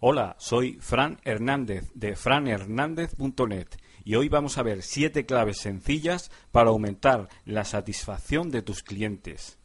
Hola, 0.00 0.34
soy 0.38 0.78
Fran 0.80 1.20
Hernández 1.24 1.90
de 1.94 2.16
franhernandez.net 2.16 3.68
y 4.04 4.16
hoy 4.16 4.28
vamos 4.28 4.58
a 4.58 4.62
ver 4.62 4.82
siete 4.82 5.24
claves 5.24 5.58
sencillas 5.58 6.30
para 6.50 6.70
aumentar 6.70 7.28
la 7.44 7.64
satisfacción 7.64 8.50
de 8.50 8.60
tus 8.60 8.82
clientes. 8.82 9.58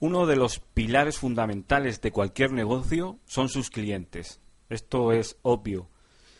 Uno 0.00 0.26
de 0.26 0.36
los 0.36 0.60
pilares 0.60 1.18
fundamentales 1.18 2.00
de 2.00 2.12
cualquier 2.12 2.52
negocio 2.52 3.18
son 3.26 3.48
sus 3.48 3.70
clientes. 3.70 4.40
Esto 4.70 5.12
es 5.12 5.38
obvio. 5.42 5.90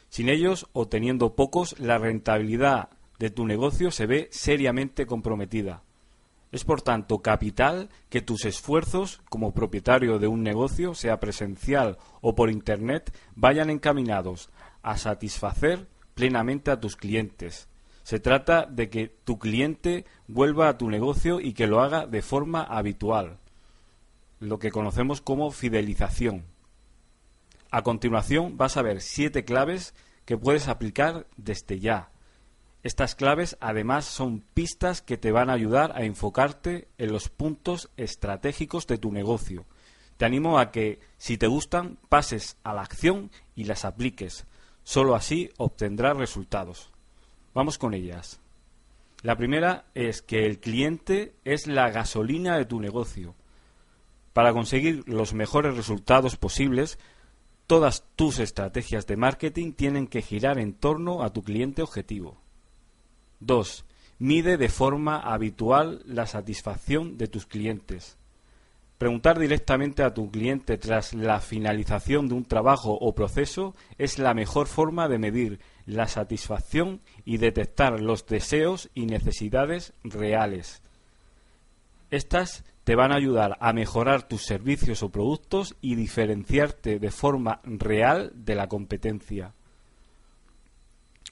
Sin 0.08 0.28
ellos 0.28 0.68
o 0.72 0.88
teniendo 0.88 1.36
pocos, 1.36 1.78
la 1.78 1.98
rentabilidad 1.98 2.88
de 3.18 3.30
tu 3.30 3.46
negocio 3.46 3.90
se 3.90 4.06
ve 4.06 4.28
seriamente 4.32 5.06
comprometida. 5.06 5.82
Es 6.50 6.64
por 6.64 6.80
tanto 6.80 7.18
capital 7.18 7.90
que 8.08 8.22
tus 8.22 8.44
esfuerzos 8.44 9.20
como 9.28 9.52
propietario 9.52 10.18
de 10.18 10.28
un 10.28 10.42
negocio, 10.42 10.94
sea 10.94 11.20
presencial 11.20 11.98
o 12.20 12.34
por 12.34 12.50
Internet, 12.50 13.14
vayan 13.34 13.68
encaminados 13.68 14.48
a 14.82 14.96
satisfacer 14.96 15.86
plenamente 16.14 16.70
a 16.70 16.80
tus 16.80 16.96
clientes. 16.96 17.68
Se 18.02 18.18
trata 18.18 18.64
de 18.64 18.88
que 18.88 19.08
tu 19.24 19.38
cliente 19.38 20.06
vuelva 20.26 20.68
a 20.68 20.78
tu 20.78 20.88
negocio 20.88 21.40
y 21.40 21.52
que 21.52 21.66
lo 21.66 21.80
haga 21.80 22.06
de 22.06 22.22
forma 22.22 22.62
habitual, 22.62 23.38
lo 24.40 24.58
que 24.58 24.70
conocemos 24.70 25.20
como 25.20 25.50
fidelización. 25.50 26.46
A 27.70 27.82
continuación 27.82 28.56
vas 28.56 28.78
a 28.78 28.82
ver 28.82 29.02
siete 29.02 29.44
claves 29.44 29.94
que 30.24 30.38
puedes 30.38 30.68
aplicar 30.68 31.26
desde 31.36 31.80
ya 31.80 32.08
estas 32.88 33.14
claves 33.14 33.58
además 33.60 34.06
son 34.06 34.40
pistas 34.54 35.02
que 35.02 35.18
te 35.18 35.30
van 35.30 35.50
a 35.50 35.52
ayudar 35.52 35.92
a 35.94 36.04
enfocarte 36.04 36.88
en 36.96 37.12
los 37.12 37.28
puntos 37.28 37.90
estratégicos 37.98 38.86
de 38.86 38.96
tu 38.96 39.12
negocio. 39.12 39.66
Te 40.16 40.24
animo 40.24 40.58
a 40.58 40.70
que, 40.70 40.98
si 41.18 41.36
te 41.36 41.48
gustan, 41.48 41.98
pases 42.08 42.56
a 42.64 42.72
la 42.72 42.80
acción 42.80 43.30
y 43.54 43.64
las 43.64 43.84
apliques. 43.84 44.46
Solo 44.84 45.14
así 45.14 45.50
obtendrás 45.58 46.16
resultados. 46.16 46.90
Vamos 47.52 47.76
con 47.76 47.92
ellas. 47.92 48.40
La 49.22 49.36
primera 49.36 49.84
es 49.94 50.22
que 50.22 50.46
el 50.46 50.58
cliente 50.58 51.34
es 51.44 51.66
la 51.66 51.90
gasolina 51.90 52.56
de 52.56 52.64
tu 52.64 52.80
negocio. 52.80 53.34
Para 54.32 54.54
conseguir 54.54 55.06
los 55.06 55.34
mejores 55.34 55.76
resultados 55.76 56.36
posibles, 56.36 56.98
todas 57.66 58.04
tus 58.16 58.38
estrategias 58.38 59.06
de 59.06 59.18
marketing 59.18 59.72
tienen 59.72 60.06
que 60.06 60.22
girar 60.22 60.58
en 60.58 60.72
torno 60.72 61.22
a 61.22 61.34
tu 61.34 61.42
cliente 61.42 61.82
objetivo. 61.82 62.47
2. 63.40 63.84
Mide 64.18 64.56
de 64.56 64.68
forma 64.68 65.18
habitual 65.18 66.02
la 66.04 66.26
satisfacción 66.26 67.18
de 67.18 67.28
tus 67.28 67.46
clientes. 67.46 68.18
Preguntar 68.98 69.38
directamente 69.38 70.02
a 70.02 70.12
tu 70.12 70.28
cliente 70.30 70.76
tras 70.76 71.14
la 71.14 71.40
finalización 71.40 72.28
de 72.28 72.34
un 72.34 72.44
trabajo 72.44 72.98
o 73.00 73.14
proceso 73.14 73.76
es 73.96 74.18
la 74.18 74.34
mejor 74.34 74.66
forma 74.66 75.06
de 75.06 75.18
medir 75.18 75.60
la 75.86 76.08
satisfacción 76.08 77.00
y 77.24 77.36
detectar 77.36 78.00
los 78.00 78.26
deseos 78.26 78.90
y 78.94 79.06
necesidades 79.06 79.92
reales. 80.02 80.82
Estas 82.10 82.64
te 82.82 82.96
van 82.96 83.12
a 83.12 83.16
ayudar 83.16 83.56
a 83.60 83.72
mejorar 83.72 84.26
tus 84.26 84.42
servicios 84.42 85.04
o 85.04 85.10
productos 85.10 85.76
y 85.80 85.94
diferenciarte 85.94 86.98
de 86.98 87.10
forma 87.12 87.60
real 87.62 88.32
de 88.34 88.56
la 88.56 88.66
competencia 88.66 89.54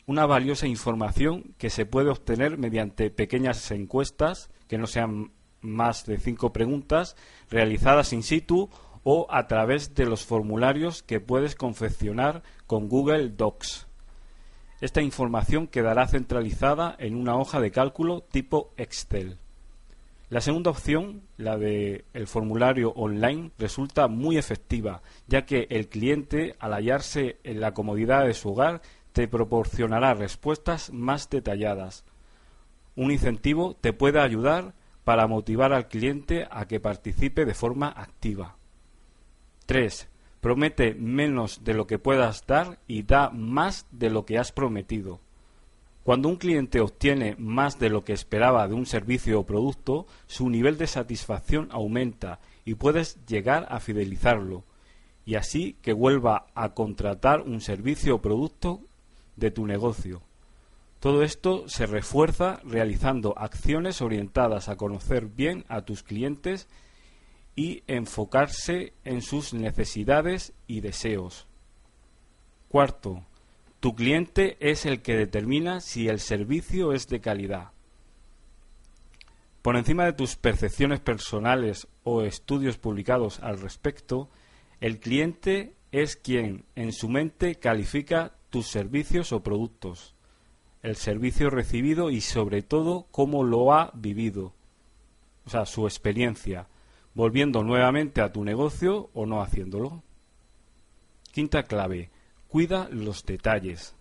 una 0.06 0.24
valiosa 0.24 0.66
información 0.68 1.54
que 1.58 1.70
se 1.70 1.84
puede 1.84 2.10
obtener 2.10 2.58
mediante 2.58 3.10
pequeñas 3.10 3.70
encuestas, 3.72 4.50
que 4.68 4.78
no 4.78 4.86
sean 4.86 5.32
más 5.60 6.06
de 6.06 6.18
cinco 6.18 6.52
preguntas, 6.52 7.16
realizadas 7.50 8.12
in 8.12 8.22
situ 8.22 8.70
o 9.02 9.26
a 9.30 9.46
través 9.46 9.94
de 9.94 10.06
los 10.06 10.24
formularios 10.24 11.02
que 11.02 11.20
puedes 11.20 11.54
confeccionar 11.54 12.42
con 12.66 12.88
Google 12.88 13.30
Docs. 13.30 13.86
Esta 14.80 15.02
información 15.02 15.66
quedará 15.66 16.06
centralizada 16.06 16.94
en 16.98 17.16
una 17.16 17.36
hoja 17.36 17.60
de 17.60 17.70
cálculo 17.70 18.20
tipo 18.20 18.72
Excel. 18.76 19.38
La 20.28 20.40
segunda 20.40 20.70
opción, 20.70 21.22
la 21.36 21.56
de 21.56 22.04
el 22.12 22.26
formulario 22.26 22.90
online, 22.90 23.52
resulta 23.58 24.08
muy 24.08 24.38
efectiva, 24.38 25.02
ya 25.28 25.46
que 25.46 25.68
el 25.70 25.88
cliente, 25.88 26.56
al 26.58 26.72
hallarse 26.72 27.38
en 27.44 27.60
la 27.60 27.74
comodidad 27.74 28.26
de 28.26 28.34
su 28.34 28.50
hogar, 28.50 28.82
te 29.16 29.28
proporcionará 29.28 30.12
respuestas 30.12 30.92
más 30.92 31.30
detalladas. 31.30 32.04
Un 32.96 33.10
incentivo 33.10 33.74
te 33.74 33.94
puede 33.94 34.20
ayudar 34.20 34.74
para 35.04 35.26
motivar 35.26 35.72
al 35.72 35.88
cliente 35.88 36.46
a 36.50 36.66
que 36.66 36.80
participe 36.80 37.46
de 37.46 37.54
forma 37.54 37.88
activa. 37.88 38.56
3. 39.64 40.06
Promete 40.42 40.94
menos 40.96 41.64
de 41.64 41.72
lo 41.72 41.86
que 41.86 41.98
puedas 41.98 42.46
dar 42.46 42.78
y 42.86 43.04
da 43.04 43.30
más 43.30 43.86
de 43.90 44.10
lo 44.10 44.26
que 44.26 44.36
has 44.36 44.52
prometido. 44.52 45.22
Cuando 46.02 46.28
un 46.28 46.36
cliente 46.36 46.80
obtiene 46.80 47.36
más 47.38 47.78
de 47.78 47.88
lo 47.88 48.04
que 48.04 48.12
esperaba 48.12 48.68
de 48.68 48.74
un 48.74 48.84
servicio 48.84 49.40
o 49.40 49.46
producto, 49.46 50.06
su 50.26 50.50
nivel 50.50 50.76
de 50.76 50.88
satisfacción 50.88 51.68
aumenta 51.70 52.38
y 52.66 52.74
puedes 52.74 53.24
llegar 53.24 53.66
a 53.70 53.80
fidelizarlo, 53.80 54.64
y 55.24 55.36
así 55.36 55.78
que 55.80 55.94
vuelva 55.94 56.48
a 56.54 56.74
contratar 56.74 57.40
un 57.40 57.62
servicio 57.62 58.16
o 58.16 58.20
producto 58.20 58.82
de 59.36 59.50
tu 59.50 59.66
negocio. 59.66 60.22
Todo 61.00 61.22
esto 61.22 61.68
se 61.68 61.86
refuerza 61.86 62.60
realizando 62.64 63.38
acciones 63.38 64.00
orientadas 64.00 64.68
a 64.68 64.76
conocer 64.76 65.26
bien 65.26 65.64
a 65.68 65.82
tus 65.82 66.02
clientes 66.02 66.68
y 67.54 67.84
enfocarse 67.86 68.92
en 69.04 69.22
sus 69.22 69.54
necesidades 69.54 70.52
y 70.66 70.80
deseos. 70.80 71.46
Cuarto, 72.68 73.24
tu 73.80 73.94
cliente 73.94 74.56
es 74.60 74.86
el 74.86 75.00
que 75.02 75.16
determina 75.16 75.80
si 75.80 76.08
el 76.08 76.20
servicio 76.20 76.92
es 76.92 77.08
de 77.08 77.20
calidad. 77.20 77.70
Por 79.62 79.76
encima 79.76 80.04
de 80.04 80.12
tus 80.12 80.36
percepciones 80.36 81.00
personales 81.00 81.88
o 82.04 82.22
estudios 82.22 82.78
publicados 82.78 83.40
al 83.40 83.60
respecto, 83.60 84.28
el 84.80 85.00
cliente 85.00 85.74
es 85.92 86.16
quien 86.16 86.64
en 86.74 86.92
su 86.92 87.08
mente 87.08 87.56
califica 87.56 88.35
tus 88.56 88.68
servicios 88.68 89.32
o 89.32 89.42
productos, 89.42 90.14
el 90.82 90.96
servicio 90.96 91.50
recibido 91.50 92.08
y 92.08 92.22
sobre 92.22 92.62
todo 92.62 93.06
cómo 93.10 93.44
lo 93.44 93.74
ha 93.74 93.90
vivido, 93.92 94.54
o 95.44 95.50
sea, 95.50 95.66
su 95.66 95.86
experiencia, 95.86 96.68
volviendo 97.12 97.62
nuevamente 97.62 98.22
a 98.22 98.32
tu 98.32 98.44
negocio 98.44 99.10
o 99.12 99.26
no 99.26 99.42
haciéndolo. 99.42 100.02
Quinta 101.32 101.64
clave, 101.64 102.08
cuida 102.48 102.88
los 102.90 103.26
detalles. 103.26 103.94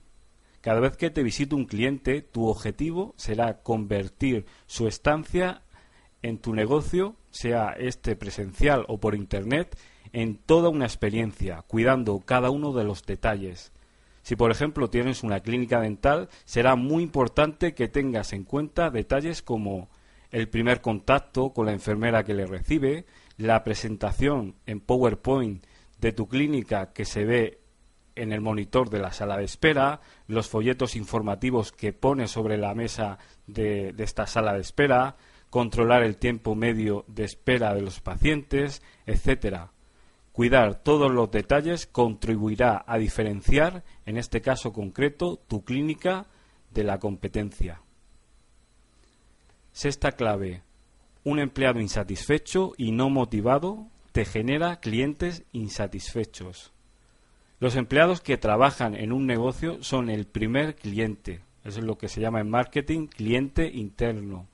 Cada 0.62 0.80
vez 0.80 0.96
que 0.96 1.10
te 1.10 1.22
visite 1.22 1.54
un 1.54 1.66
cliente, 1.66 2.22
tu 2.22 2.48
objetivo 2.48 3.14
será 3.18 3.62
convertir 3.62 4.46
su 4.68 4.88
estancia 4.88 5.64
en 6.22 6.38
tu 6.38 6.54
negocio, 6.54 7.18
sea 7.30 7.76
este 7.78 8.16
presencial 8.16 8.86
o 8.88 9.02
por 9.02 9.16
Internet, 9.16 9.78
en 10.14 10.38
toda 10.38 10.70
una 10.70 10.86
experiencia, 10.86 11.62
cuidando 11.68 12.18
cada 12.20 12.52
uno 12.52 12.72
de 12.72 12.86
los 12.86 13.06
detalles. 13.06 13.74
Si, 14.26 14.36
por 14.36 14.50
ejemplo, 14.50 14.90
tienes 14.90 15.22
una 15.22 15.42
clínica 15.42 15.80
dental, 15.80 16.30
será 16.46 16.76
muy 16.76 17.04
importante 17.04 17.76
que 17.76 17.88
tengas 17.88 18.34
en 18.34 18.44
cuenta 18.44 18.90
detalles 18.90 19.44
como 19.44 19.88
el 20.32 20.50
primer 20.50 20.82
contacto 20.82 21.52
con 21.54 21.68
la 21.68 21.74
enfermera 21.74 22.24
que 22.24 22.34
le 22.34 22.48
recibe, 22.48 23.06
la 23.38 23.64
presentación 23.64 24.56
en 24.66 24.80
PowerPoint 24.80 25.64
de 26.00 26.12
tu 26.12 26.28
clínica 26.28 26.92
que 26.92 27.06
se 27.06 27.24
ve 27.24 27.60
en 28.16 28.32
el 28.32 28.42
monitor 28.42 28.90
de 28.90 28.98
la 28.98 29.14
sala 29.14 29.38
de 29.38 29.44
espera, 29.44 30.02
los 30.26 30.50
folletos 30.50 30.96
informativos 30.96 31.72
que 31.72 31.94
pone 31.94 32.28
sobre 32.28 32.58
la 32.58 32.74
mesa 32.74 33.20
de, 33.46 33.94
de, 33.94 34.04
esta 34.04 34.26
sala 34.26 34.54
de 34.54 34.62
espera, 34.62 35.18
controlar 35.52 36.02
el 36.02 36.18
tiempo 36.18 36.56
medio 36.56 37.06
de 37.08 37.26
espera 37.26 37.76
de 37.76 37.84
los 37.84 38.00
pacientes, 38.00 38.82
etcétera. 39.06 39.75
Cuidar 40.36 40.84
todos 40.84 41.10
los 41.14 41.32
detalles 41.32 41.88
contribuirá 41.88 42.84
a 42.86 42.98
diferenciar, 42.98 43.86
en 44.06 44.18
este 44.18 44.42
caso 44.42 44.74
concreto, 44.74 45.40
tu 45.48 45.64
clínica 45.64 46.26
de 46.72 46.84
la 46.84 47.00
competencia. 47.00 47.82
Sexta 49.72 50.12
clave. 50.12 50.62
Un 51.24 51.40
empleado 51.40 51.80
insatisfecho 51.80 52.74
y 52.76 52.92
no 52.92 53.10
motivado 53.10 53.88
te 54.12 54.26
genera 54.26 54.82
clientes 54.82 55.46
insatisfechos. 55.54 56.74
Los 57.62 57.78
empleados 57.78 58.20
que 58.20 58.36
trabajan 58.36 58.94
en 58.94 59.14
un 59.14 59.26
negocio 59.26 59.82
son 59.84 60.10
el 60.10 60.28
primer 60.28 60.76
cliente. 60.76 61.44
Eso 61.64 61.80
es 61.80 61.86
lo 61.86 61.98
que 61.98 62.10
se 62.10 62.20
llama 62.20 62.42
en 62.42 62.50
marketing 62.50 63.08
cliente 63.08 63.72
interno. 63.72 64.50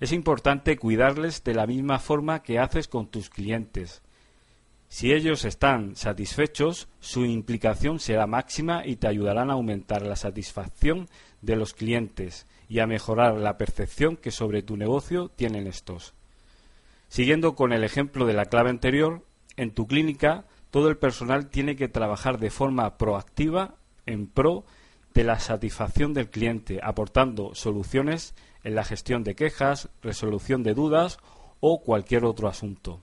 Es 0.00 0.10
importante 0.10 0.76
cuidarles 0.76 1.44
de 1.44 1.54
la 1.54 1.68
misma 1.68 2.00
forma 2.00 2.42
que 2.42 2.58
haces 2.58 2.88
con 2.88 3.06
tus 3.06 3.30
clientes. 3.30 4.02
Si 4.94 5.12
ellos 5.12 5.44
están 5.44 5.96
satisfechos, 5.96 6.86
su 7.00 7.24
implicación 7.24 7.98
será 7.98 8.28
máxima 8.28 8.86
y 8.86 8.94
te 8.94 9.08
ayudarán 9.08 9.50
a 9.50 9.54
aumentar 9.54 10.02
la 10.02 10.14
satisfacción 10.14 11.08
de 11.42 11.56
los 11.56 11.74
clientes 11.74 12.46
y 12.68 12.78
a 12.78 12.86
mejorar 12.86 13.34
la 13.34 13.58
percepción 13.58 14.16
que 14.16 14.30
sobre 14.30 14.62
tu 14.62 14.76
negocio 14.76 15.32
tienen 15.34 15.66
estos. 15.66 16.14
Siguiendo 17.08 17.56
con 17.56 17.72
el 17.72 17.82
ejemplo 17.82 18.24
de 18.24 18.34
la 18.34 18.44
clave 18.44 18.70
anterior, 18.70 19.24
en 19.56 19.72
tu 19.72 19.88
clínica 19.88 20.44
todo 20.70 20.88
el 20.90 20.96
personal 20.96 21.48
tiene 21.48 21.74
que 21.74 21.88
trabajar 21.88 22.38
de 22.38 22.50
forma 22.50 22.96
proactiva 22.96 23.74
en 24.06 24.28
pro 24.28 24.64
de 25.12 25.24
la 25.24 25.40
satisfacción 25.40 26.14
del 26.14 26.30
cliente, 26.30 26.78
aportando 26.80 27.56
soluciones 27.56 28.36
en 28.62 28.76
la 28.76 28.84
gestión 28.84 29.24
de 29.24 29.34
quejas, 29.34 29.88
resolución 30.02 30.62
de 30.62 30.74
dudas 30.74 31.18
o 31.58 31.82
cualquier 31.82 32.24
otro 32.24 32.46
asunto. 32.46 33.00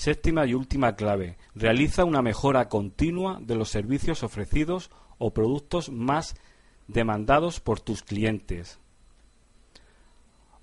Séptima 0.00 0.46
y 0.46 0.54
última 0.54 0.96
clave. 0.96 1.36
Realiza 1.54 2.06
una 2.06 2.22
mejora 2.22 2.70
continua 2.70 3.38
de 3.38 3.54
los 3.54 3.68
servicios 3.68 4.22
ofrecidos 4.22 4.90
o 5.18 5.34
productos 5.34 5.90
más 5.90 6.36
demandados 6.88 7.60
por 7.60 7.80
tus 7.80 8.02
clientes. 8.02 8.80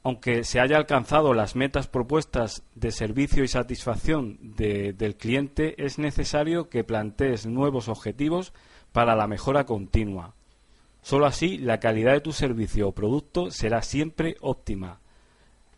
Aunque 0.02 0.44
se 0.44 0.60
haya 0.60 0.76
alcanzado 0.78 1.36
las 1.36 1.56
metas 1.56 1.88
propuestas 1.88 2.64
de 2.74 2.90
servicio 2.90 3.44
y 3.44 3.48
satisfacción 3.48 4.40
del 4.42 5.18
cliente, 5.18 5.86
es 5.86 6.00
necesario 6.00 6.70
que 6.70 6.84
plantees 6.84 7.46
nuevos 7.46 7.90
objetivos 7.90 8.54
para 8.92 9.16
la 9.16 9.28
mejora 9.28 9.68
continua. 9.68 10.34
Solo 11.04 11.28
así 11.28 11.60
la 11.60 11.80
calidad 11.80 12.14
de 12.14 12.22
tu 12.22 12.32
servicio 12.32 12.88
o 12.88 12.96
producto 12.96 13.52
será 13.52 13.84
siempre 13.84 14.36
óptima. 14.42 15.00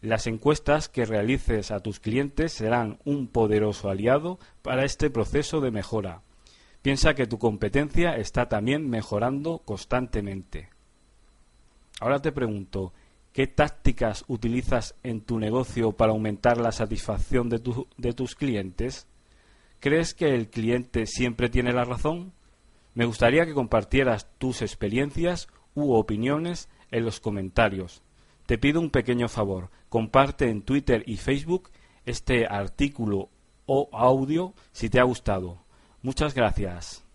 Las 0.02 0.28
encuestas 0.28 0.88
que 0.88 1.06
realices 1.06 1.72
a 1.72 1.82
tus 1.82 2.00
clientes 2.00 2.54
serán 2.54 3.00
un 3.04 3.28
poderoso 3.28 3.90
aliado 3.90 4.40
para 4.62 4.86
este 4.86 5.10
proceso 5.10 5.60
de 5.60 5.72
mejora. 5.72 6.22
Piensa 6.82 7.14
que 7.14 7.28
tu 7.28 7.38
competencia 7.38 8.16
está 8.16 8.48
también 8.48 8.90
mejorando 8.90 9.60
constantemente. 9.60 10.70
Ahora 12.00 12.22
te 12.22 12.32
pregunto, 12.32 12.94
¿qué 13.34 13.48
tácticas 13.48 14.24
utilizas 14.30 14.96
en 15.04 15.20
tu 15.20 15.38
negocio 15.38 15.92
para 15.92 16.14
aumentar 16.14 16.58
la 16.58 16.72
satisfacción 16.72 17.50
de, 17.50 17.60
tus 17.60 18.36
clientes? 18.36 19.06
¿Crees 19.82 20.14
que 20.14 20.34
el 20.34 20.50
cliente 20.50 21.06
siempre 21.08 21.50
tiene 21.50 21.74
la 21.74 21.84
razón? 21.84 22.32
Me 22.94 23.04
gustaría 23.04 23.46
que 23.46 23.54
compartieras 23.54 24.30
tus 24.38 24.62
experiencias 24.62 25.50
u 25.76 25.94
opiniones 25.94 26.70
en 26.90 27.04
los 27.04 27.20
comentarios. 27.20 28.02
Te 28.50 28.58
pido 28.58 28.82
un 28.82 28.90
pequeño 28.90 29.30
favor, 29.30 29.70
comparte 29.90 30.50
en 30.50 30.64
Twitter 30.64 31.04
y 31.06 31.18
Facebook 31.18 31.70
este 32.04 32.48
artículo 32.48 33.30
o 33.68 33.90
audio 33.94 34.56
si 34.72 34.90
te 34.90 35.00
ha 35.00 35.04
gustado. 35.04 35.60
Muchas 36.02 36.34
gracias. 36.34 37.06